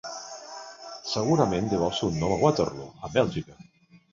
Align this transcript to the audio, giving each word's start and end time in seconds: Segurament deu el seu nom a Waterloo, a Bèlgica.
Segurament 1.09 1.69
deu 1.73 1.85
el 1.89 1.93
seu 1.99 2.11
nom 2.17 2.35
a 2.37 2.41
Waterloo, 2.47 2.91
a 3.09 3.13
Bèlgica. 3.19 3.61